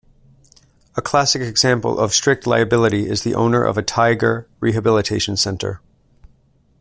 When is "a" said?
0.97-1.01, 3.77-3.83